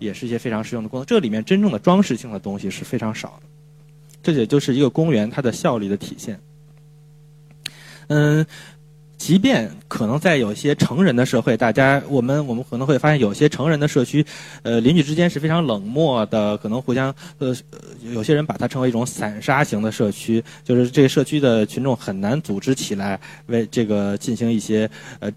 [0.00, 1.04] 也是一些非常实用的功能。
[1.04, 3.46] 这里面真正的装饰性的东西是非常少的，
[4.22, 6.40] 这也就是一个公园它的效率的体现。
[8.06, 8.46] 嗯，
[9.20, 14.24] 即便可能在有些成人的社会，大家我们我们可能会发现，有些成人的社区，
[14.62, 17.54] 呃，邻居之间是非常冷漠的，可能互相呃，
[18.14, 25.30] 有些人把它称为一种散沙型的社区，就是这个社区的群众很难组织起来为这个进行一些呃。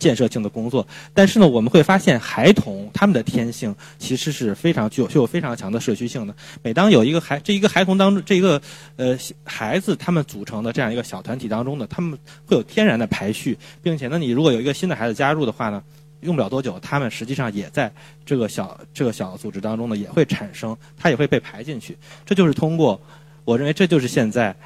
[0.00, 6.34] 建设性的工作，但是呢，我们会发现孩童他们的天性其实是非常具有具有非常强的社区性的。
[6.62, 8.60] 每当有一个孩这一个孩童当中这一个
[8.96, 15.82] 呃孩子他们组成的这样一个小团体当中呢，他们会有天然的排序，并且呢，你如果有一个新的孩子加入的话呢，
[16.22, 17.92] 用不了多久，他们实际上也在
[18.24, 21.94] 这个小这个小组织当中呢也会产生，他也会被排进去。
[22.24, 22.98] 这就是通过，
[23.44, 24.56] 我认为这就是现在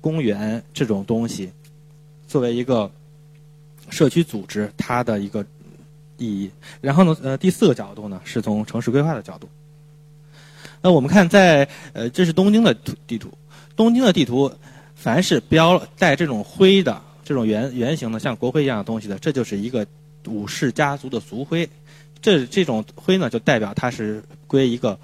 [0.00, 1.52] 公园这种东西
[2.26, 2.90] 作为一个。
[3.92, 5.44] 社区组织它的一个
[6.16, 6.50] 意义，
[6.80, 9.46] 然后呢，呃，第四个角度呢，是从城市规划的角度。
[10.80, 13.30] 那我们看，在呃，这是东京的图地图，
[13.76, 14.50] 东京的地图，
[14.94, 19.86] 凡是标带这种灰的这种圆圆形的，像国徽一样的东西的，这就是一个
[20.26, 21.68] 武士家族的族徽。
[22.22, 24.98] 这这种徽呢，就代表它是归一个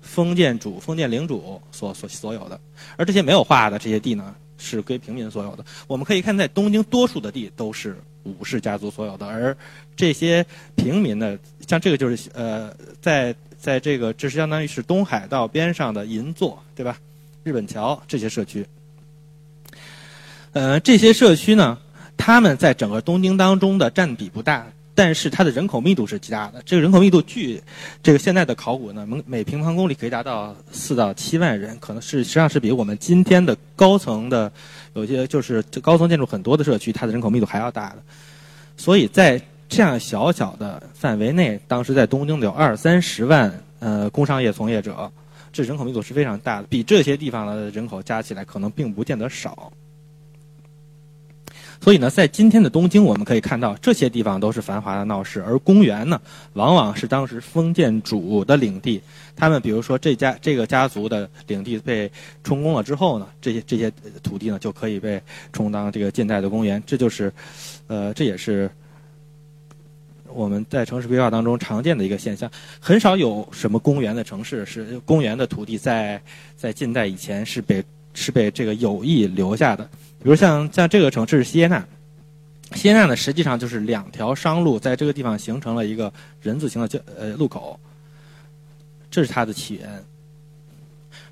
[0.00, 2.60] 封建主、封建领主所所所有的，
[2.96, 5.64] 而这些没有画的这些地呢，是归平民所有的。
[5.88, 7.96] 我们可以看，在东京多数的地都是。
[8.24, 9.56] 武士家族所有的，而
[9.96, 10.44] 这些
[10.76, 16.98] 平民呢，像这个就是呃，在在这个这是相当于是东海道边上的银座，对吧？
[17.42, 18.66] 日本桥这些社区，
[20.52, 21.78] 呃，这些社区呢，
[22.16, 26.62] 他们在整个东京当中的占比不大，但是它的人口密度是极大的。
[26.64, 27.62] 这个人口密度据
[28.02, 34.50] 这个现在的考古呢，每每平方公里可以达到四到七万人，可能是实际上是比我们今天的高层的。
[34.94, 38.02] 有些就是高层建筑很多的社区，它的人口密度还要大的，
[38.76, 45.08] 所以在这样小小的范围内，当时在东京有二三十万呃工商业从业者，
[45.52, 49.72] 这人口密度是非常大的，比这些地方的人口加起来可能并不见得少。
[51.82, 56.20] 所以呢，在今天的东京，我们可以看到这些地方都是繁华的闹市，而公园呢，
[56.52, 59.00] 往往是当时封建主的领地。
[59.34, 62.10] 他们比如说这家这个家族的领地被
[62.44, 63.90] 充公了之后呢，这些这些
[64.22, 65.18] 土地呢就可以被
[65.54, 66.82] 充当这个近代的公园。
[66.86, 67.32] 这就是，
[67.86, 68.70] 呃，这也是
[70.26, 72.50] 我们在城市规划当中常见的一个现象。
[72.78, 76.20] 很少有什么公园的城市是公园的土地在
[76.56, 77.82] 在近代以前是被
[78.14, 79.84] 是被这个有意留下的。
[80.22, 81.84] 比如像像这个城市是西耶纳，
[82.74, 87.78] 西耶纳呢实际上就是两条商路在这个地方形成了一个人字形的交呃路口，
[89.10, 90.04] 这是它的起源。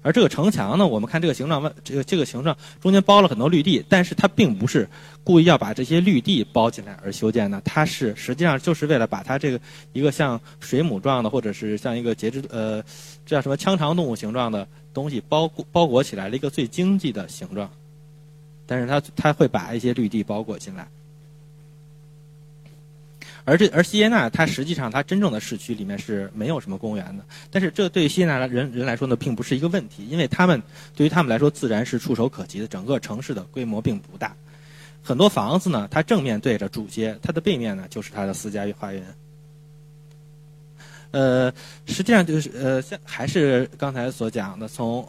[0.02, 4.88] 而这个城墙呢，我们看这个形状，这个这个形状中间包了很多绿地，但是它并不是
[5.24, 9.60] 故意要把这些绿地包进来而修建的，它是实际上就是为了把它这个
[9.92, 12.82] 一个像水母状的，或者是像一个节肢呃，
[13.26, 17.70] 这叫什么腔肠动物形状的东西包包裹起来了一个最经济的形状，
[18.66, 20.86] 但是它它会把一些绿地包裹进来。
[23.48, 27.24] 而这而锡耶纳，它实际上它真正的市区里面是没有什么公园的。
[27.50, 30.62] 但是这对于锡耶纳人人来说呢，并不是一个问题，因为他们
[30.94, 32.68] 对于他们来说，自然是触手可及的。
[32.68, 34.36] 整个城市的规模并不大，
[35.02, 39.02] 很多房子呢，它正面对着主街，它的背面呢就是它的私家花园。
[41.10, 41.50] 呃，
[41.86, 45.08] 实际上就是呃，像还是刚才所讲的，从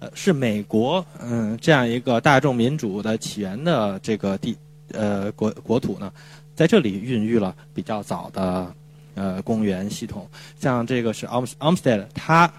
[0.00, 4.56] 呃是美国嗯这样一个大众民主的起源的这个地
[4.92, 6.12] 呃国国土呢。
[6.56, 8.74] 在这里孕育了比较早的
[9.14, 12.50] 呃公园系统，像这个是 omsted 它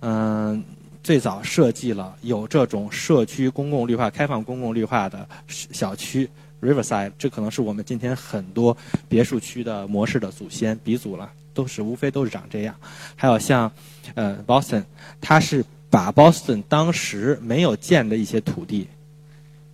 [0.00, 0.62] 嗯
[1.02, 6.28] 最早设计了有这种社区公共绿化、开放公共绿化的小区
[6.60, 8.76] Riverside，这可能是我们今天很多
[9.08, 12.74] 别墅区的模式的祖先鼻祖了，都是无非都是长这样。
[13.16, 13.72] 还有像
[14.14, 14.84] 呃 Boston，
[15.20, 18.86] 它是把 Boston 当时没有建的一些土地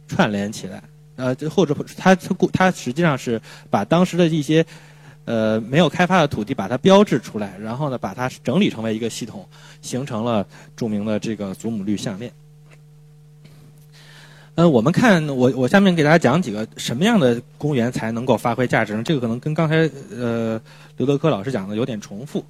[0.07, 0.83] 串联起来。
[1.19, 4.65] 呃，或者它它它实际上是把当时的一些
[5.25, 9.45] 呃没有开发的土地把它标志出来，然后呢把它整理成为一个系统，
[9.83, 12.33] 形成了著名的这个祖母绿项链。
[14.55, 19.03] 嗯，我们看我我下面给大家讲几个什么样的公园才能够发挥价值呢？
[19.03, 20.61] 这个可能跟刚才呃
[20.97, 22.45] 刘德科老师讲的有点重复。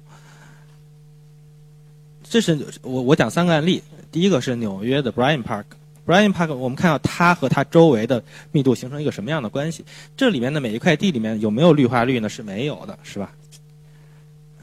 [2.23, 5.65] 这是我我讲三个案例，第一个是纽约的 Bryan Park。
[6.09, 9.85] Bryant Park，我们看到它和它周围的密度形成一个什么样的关系？
[10.17, 12.27] 这里面的每一块地里面有没有绿化率呢？
[12.27, 13.31] 是没有的，是吧？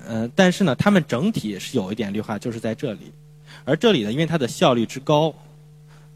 [0.08, 3.12] 嗯，但是呢，它们整体是有一点绿化，就是在这里。
[3.64, 5.32] 而这里呢，因为它的效率之高，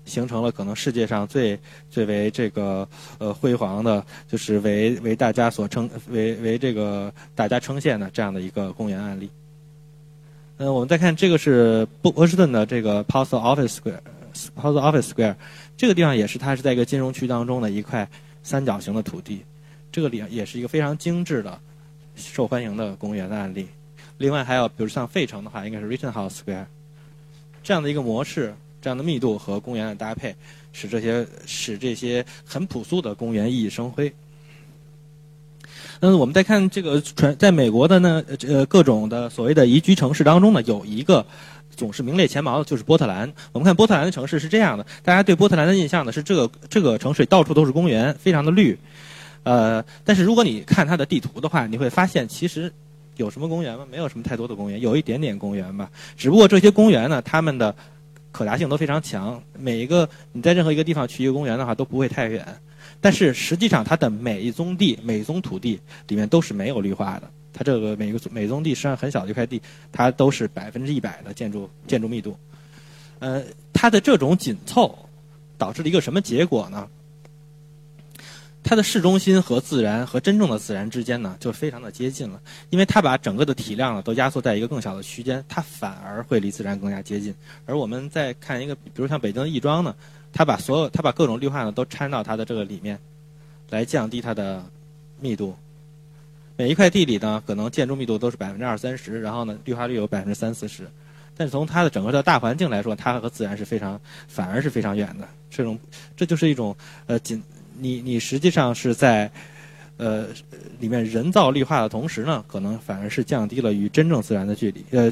[0.05, 1.57] 形成了可能世界上最
[1.89, 2.89] 最为这个
[3.19, 9.31] 呃辉煌的，就是为为大家所称为为这个大家称羡的这样的一个公园案例。
[10.57, 14.01] 嗯，我们再看这个是波波士顿的这个 Post Office Square。
[14.57, 15.37] Post Office Square，
[15.77, 18.09] 这个地方也是它是在一个金融区当中的一块
[18.43, 19.45] 三角形的土地，
[19.93, 21.61] 这个里也是一个非常精致的、
[22.17, 23.67] 受欢迎的公园的案例。
[24.19, 26.67] 另外还有，比如像费城的话，应该是 Rittenhouse Square，
[27.63, 30.35] 这样的一个模式、这样的密度和公园的搭配，
[30.73, 34.13] 使这些使这些很朴素的公园熠熠生辉。
[36.01, 41.25] 嗯，我们再看这个传在美国的呢，呃，各种的所谓的宜居城市当中呢，有一个。
[41.77, 43.33] 总是名列前茅的就是波特兰。
[43.53, 48.79] 我们看波特兰的城市是这样的，大家对波特兰的印象呢是这个这个城市到处都是公园，非常的绿。
[49.45, 52.71] 呃，但是如果你看它的地图的话，你会发现其实
[53.17, 53.87] 有什么公园吗？
[53.91, 55.89] 没有什么太多的公园，有一点点公园吧。
[56.19, 57.75] 只不过这些公园呢，它们的
[58.31, 59.43] 可达性都非常强。
[59.59, 62.45] 每一个你在任何一个地方去一个公园的话，都不会太远。
[63.01, 67.31] 但是实际上，它的每一宗地、每一宗土地里面都是没有绿化的。
[67.53, 69.61] 它这个每一个每宗地实际上很小的一块地，
[69.91, 72.37] 它都是百分之一百的建筑建筑密度。
[73.19, 74.97] 呃，它的这种紧凑
[75.59, 76.89] 导致了一个什么结果呢？
[78.63, 87.35] 它的市中心和自然和真正的自然之间呢，就非常的接近了，因为它把整个的体量呢都压缩在一个更小的区间，它反而会离自然更加接近。
[87.65, 89.97] 而我们再看一个，比如像北京的亦庄呢，
[90.33, 92.99] 它把所有它把各种绿化呢都掺到它的这个里面，
[93.71, 94.65] 来降低它的
[95.21, 95.55] 密度。
[96.57, 100.87] 每一块地里呢，可能建筑密度都是百分之二三十，然后呢，绿化率有百分之三四十。
[101.37, 105.27] 但是从它的整个的大环境来说，它和自然是非常，反而是非常远的。
[105.49, 105.79] 这种，
[106.15, 107.43] 这就是一种，呃，仅
[107.79, 109.31] 你你实际上是在，
[109.97, 110.27] 呃，
[110.79, 115.11] 里面人造绿化的同时呢，可能反而是降低了与真正自然的距离，呃，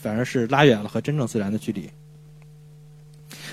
[0.00, 1.88] 反而是拉远了和真正自然的距离。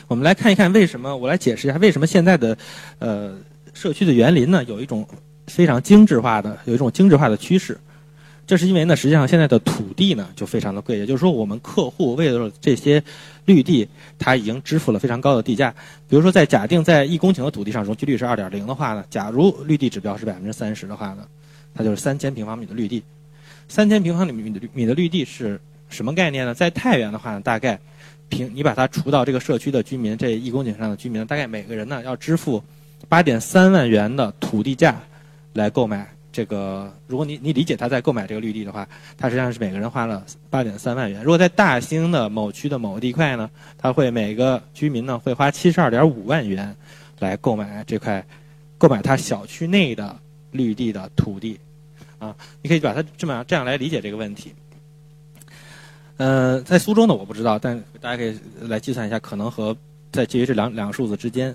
[0.07, 2.57] 我们来看一看为什么，我来解释一下为什么现在的，
[2.99, 3.37] 呃，
[3.73, 5.07] 社区的园林呢，有一种。
[5.47, 7.77] 非常精致化的，有一种精致化的趋势，
[8.47, 13.01] 这是因为呢，实际上现在的土地呢就非常的贵，也就是说，我们客户为了这些
[13.45, 13.87] 绿地，
[14.17, 15.69] 他已经支付了非常高的地价。
[16.09, 21.27] 比如说，在假定在一公顷的土地上容积率是二点零的话呢，假如绿地指标是百分之三十的话呢，
[21.75, 23.03] 它就是三千平方米的绿地。
[23.67, 26.55] 三千平方米的绿米的绿地是什么概念呢？
[26.55, 27.79] 在太原的话呢，大概
[28.35, 32.61] 平你把它除到这个社区的居民这一公顷上的居民，大概每个人呢要支付
[33.07, 35.01] 八点三万元的土地价。
[35.55, 38.85] 来购买这个，如果你你理解他在购买这个绿地的话，
[39.17, 41.23] 他实际上是每个人花了八点三万元。
[41.23, 46.75] 如果在大兴的某区的某个地块呢，他会每个居民呢会花七十二点五万元
[47.19, 48.21] 来购买这块，
[48.77, 50.13] 购买他小区内的
[50.51, 51.57] 绿地的土地，
[52.19, 54.53] 啊，你可以把它这么样这样来理解这个问题。
[56.17, 59.75] 呃，在苏州呢，我不知道，但大家可以来计算一下，可能和
[60.13, 61.53] 在介于这两两个数字之间，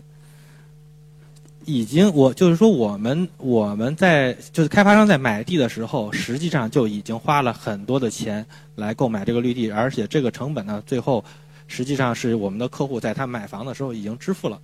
[1.65, 8.45] 已经我就是说，我们我们在就是开发商在买地的时候，实际上就已经花了很多的钱
[8.75, 11.25] 来购买这个绿地，而且这个成本呢，最后
[11.67, 14.61] 实际上是我们的客户在他买房的时候已经支付了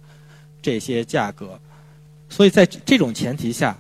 [0.61, 1.59] 这些价格，
[2.29, 3.79] 所以在这种前提下。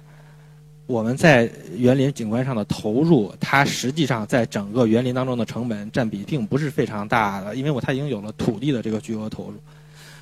[0.86, 9.56] 我们在园林景观上的投入，它实际上在整个园林当中的成本占比并不是非常大的，因为我它已经有了土地的这个巨额投入，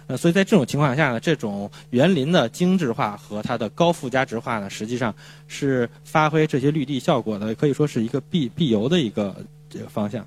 [0.06, 5.14] 呃，所以在这种情况下呢，这种园林的精致化和它的高附加值化呢，实际上
[5.48, 9.36] 是发挥这些绿地效果的，可以说是一个必必由的一个
[9.68, 10.26] 这个方向。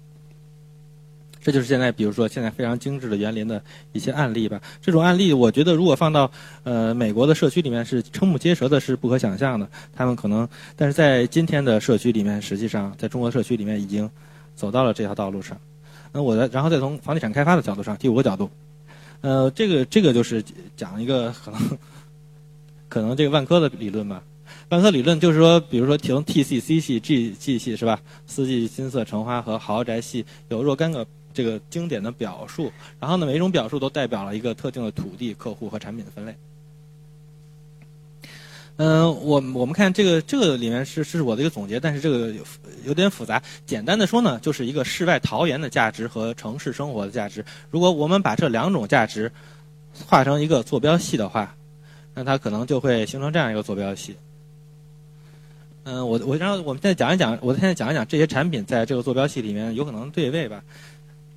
[1.47, 4.61] 这就是现在，比如说现在非常精致的园林的一些案例吧。
[4.81, 6.29] 这种案例，我觉得如果放到
[6.63, 9.65] 呃美国的社区里面，是瞠目结舌的，是不可想象的。
[9.95, 10.45] 他们可能，
[10.75, 14.09] 但是在今天的社区里面，实际上在中国社区里面已经
[14.55, 15.57] 走到了这条道路上。
[16.11, 18.49] 那我再，然后再从房地产开发的角度上，第五个角度，
[19.21, 20.43] 呃，这个这个就是
[20.75, 21.61] 讲一个可能
[22.89, 24.21] 可能这个万科的理论吧。
[24.67, 28.01] 万科理论就是说，比如说从 T 系、C 系、G G 系是吧？
[28.25, 31.07] 四季、金色、橙花和豪宅系有若干个。
[31.37, 36.35] 这个经典的表述，然后呢，每一种表述都代表了一个特定的土地、客户和产品的分类。
[38.77, 42.43] 嗯，我我们看这个这个里面是是我的一个总结，但是这个有
[42.85, 43.39] 有点复杂。
[43.67, 47.45] 简单的说呢，就是一个世外桃源的价值和城市生活的价值。
[47.69, 49.31] 如果我们把这两种价值
[50.07, 51.55] 画成一个坐标系的话，
[52.15, 54.15] 那它可能就会形成这样一个坐标系。
[55.83, 60.61] 嗯，我我然后我们现在讲一讲，我现在讲一讲这些产品在这个坐标系里面有可能对位吧。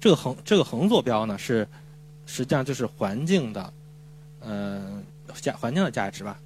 [0.01, 1.69] 这个横这个横坐标呢是，
[2.25, 3.71] 实际上就是环境的，
[4.41, 5.03] 呃
[5.43, 6.41] 价环境的价值吧。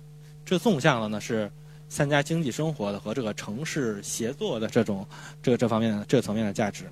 [0.44, 1.48] 这纵向的呢是
[1.88, 5.07] 参加经济生活的和这个城市协作的这种
[5.40, 6.84] 这个这方面的这个层面的价值。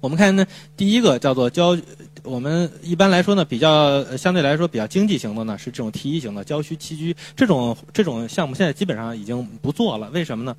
[0.00, 1.76] 我们看呢，第一个叫做郊，
[2.22, 10.08] 我们一般来说呢比较相对来说比较经济型的呢是这种 T 一型的郊区栖居这种这种项目现在基本上已经不做了。
[10.10, 10.56] 为什么呢？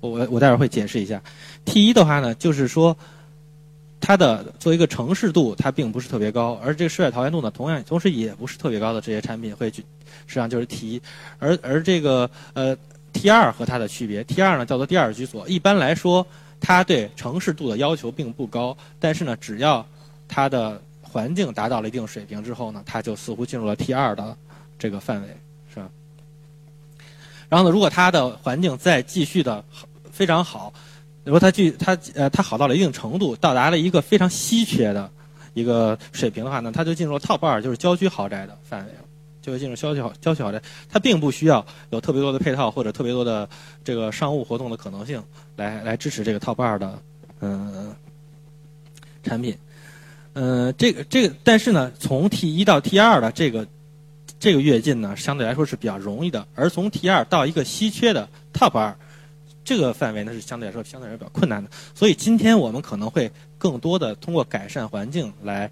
[0.00, 1.22] 我我我待会儿会解释一下。
[1.64, 2.96] T 一的话呢就是说。
[4.00, 9.82] 它的作为一个城市度，它并不是特别高，而这个世外桃源度呢，同样同时也不是特别高的这些产品会去，
[10.26, 11.02] 实际上就是 T，
[11.38, 12.76] 而而这个呃
[13.12, 16.26] T 二和它的区别，T 二呢叫做第二居所，一般来说
[16.60, 19.84] 它对城市度的要求并不高，但是呢只要
[20.28, 24.36] 它的环境达到了一定水平之后呢，它就似乎进入了 T 二的
[24.78, 25.28] 这个范围，
[25.74, 25.90] 是吧？
[27.48, 29.62] 然后呢，如果它的环境再继续的
[30.10, 30.72] 非常好。
[31.28, 35.10] 如果它具它呃它好到了一定程度，到达了一个非常稀缺的
[35.52, 39.00] 一个水平的话呢，它就进入了 top 二，就是郊区豪宅的范围了，
[39.42, 40.62] 就会进入郊区豪郊区豪宅。
[40.88, 43.46] 它并不需要有特别多的配套或者特别多的
[43.84, 45.22] 这个商务活动的可能性
[45.56, 46.98] 来来支持这个 top 二的
[47.40, 47.94] 嗯
[49.22, 49.54] 产品。
[50.32, 53.66] 嗯，这个这个，但是呢，从 T 一到 T 二的这个
[54.40, 58.96] 这个跃进呢，相对来说是比较容易的，而从 T 二到一个稀缺的 top 二。
[59.68, 65.70] 这个范围呢是相对来说相对来说比较困难的，所以今天我们可能会更多的通过改善环境来，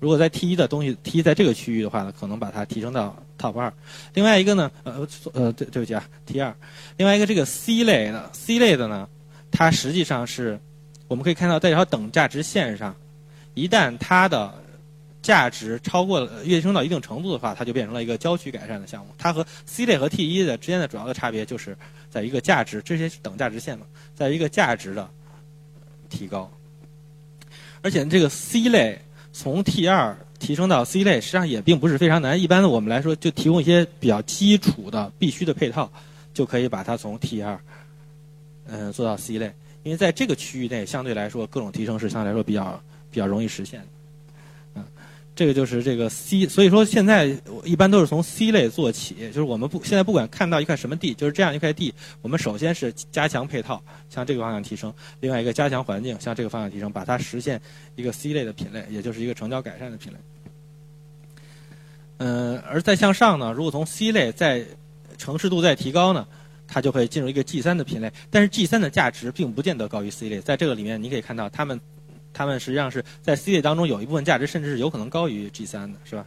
[0.00, 3.72] 如果在 T 一的东西 T 一在这个区域的话呢，可能把它提升到 Top 二。
[4.14, 6.52] 另外一个呢，呃呃对对不起啊，T 二。
[6.96, 9.08] 另外一个这个 C 类的 C 类的呢，
[9.52, 10.58] 它实际上是
[11.06, 12.96] 我们可以看到在一条等价值线上，
[13.54, 14.52] 一旦它的
[15.26, 19.12] 价值超过了跃升到一定程度的话，它就变成了一个郊区改善的项目。
[19.18, 21.76] 它和 C 类和 T 一的之间的主要的差别就是。
[22.08, 25.06] 在一个价值，这些是等价值线嘛，在一个价值的
[26.08, 26.50] 提高，
[27.82, 28.98] 而且这个 C 类
[29.34, 32.40] 从 T 二提升到 C 类，实际上也并不是非常难。
[32.40, 35.92] 一般的我们来说，就提供一些比较基础的必须的配套，
[36.32, 37.60] 就可以把它从 T 二
[38.66, 39.52] 嗯做到 C 类。
[39.82, 43.86] 因为在这个区域内，相对来说各种提升是相对来说比较比较容易实现的。
[45.36, 47.30] 这个就是这个 C，所以说现在
[47.62, 57.60] 一般都是从 C 类做起，就是我们不现在不管看到一块什么地，就是这样一块地，我们首先是加强配套，向这个方向提升；另外一个加强环境，向这个方向提升，把它实现
[57.96, 60.18] 一个 C 类的品类，也就是一个成交改善的品类。
[62.16, 64.64] 嗯，而再向上呢，如果从 C 类再
[65.18, 66.26] 城市度再提高呢，
[66.66, 68.10] 它就会进入一个 G 三的品类。
[68.30, 71.78] 但是 G 三的价值并不见得高于 C 类，在这个里面你可以看到它们。
[72.36, 76.26] 他们实际上是在 C 类当中有一部分价值，甚至是有可能高于 G 三的，是吧？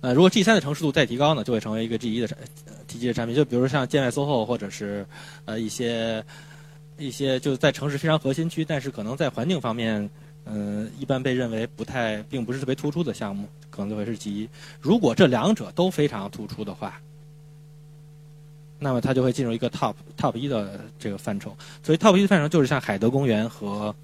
[0.00, 2.38] 呃，如果 G 三的成熟度再提高呢，就会成为一个 G 一的产
[2.86, 3.34] T 级的产品。
[3.34, 5.04] 就比如像建外 SOHO，或者是
[5.44, 6.24] 呃一些
[6.96, 10.08] 一些就是在城市非常核心区，但是可能在环境方面，
[10.44, 14.48] 嗯，一般被认为不太并不是特别突出的项目，可能就会是 G 一。
[14.80, 17.00] 如果这两者都非常突出的话，
[18.80, 21.56] 那么它就会进入一个 top top 一的这个范畴。
[21.82, 23.94] 所以 top 一的范畴就是像海德公园和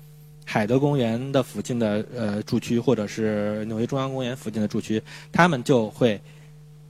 [0.45, 5.03] 海德公园的附近的呃住区，或者是纽约中央公园附近的住区，
[5.33, 6.21] 他们就会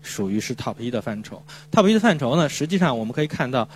[0.02, 1.42] 属于是 top 一的范畴。
[1.72, 3.66] top 一的范畴呢，实际上我们可以看到，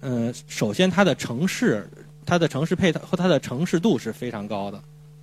[0.00, 1.88] 嗯、首先它的城市、
[2.26, 4.78] 它的城市配套和它的城市度是非常高的，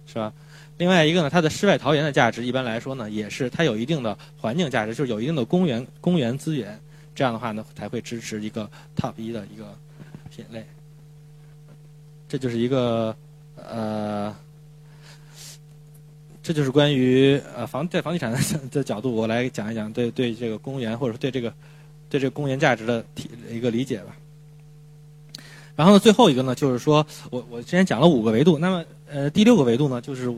[0.08, 0.34] 是吧？
[0.80, 6.80] 另外一个呢，它的世外桃源的价值一般来说呢，也是它有一定的环境价值，就是有一定的公园公园资源，
[7.16, 9.78] 这样的话呢，才会支持一个 top 一的一个
[10.30, 10.66] 品类。
[12.28, 13.16] 这就是一个
[13.56, 14.36] 呃，
[16.42, 18.34] 这就是关于呃房在房地产
[18.72, 21.54] 的角度，我来讲一讲对对这个公园或者说对这个
[22.10, 24.16] 对这个公园价值的体一个理解吧。
[25.76, 30.34] 然后呢，最后一个呢，就是说我我之前讲了五个维度，那么呃第六个维度呢，就是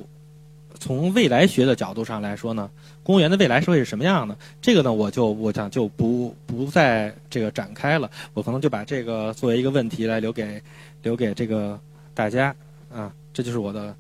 [0.80, 2.70] 从未来学的角度上来说呢，
[3.04, 4.38] 公务员的未来社会是什么样的？
[4.62, 10.62] 这个呢，我就我想就不不再这个展开了，我可能就把这个作为一个问题来留给
[11.02, 11.80] 留给这个
[12.14, 12.56] 大家
[12.94, 13.96] 啊，这就是我的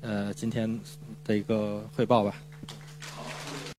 [0.00, 0.80] 呃今天
[1.24, 2.34] 的一个汇报吧。